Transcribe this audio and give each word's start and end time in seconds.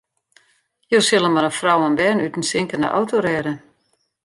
Jo 0.93 1.01
sille 1.07 1.29
mar 1.35 1.47
in 1.49 1.53
frou 1.59 1.81
en 1.87 1.97
bern 1.99 2.23
út 2.25 2.35
in 2.39 2.49
sinkende 2.51 2.87
auto 2.97 3.15
rêde. 3.27 3.53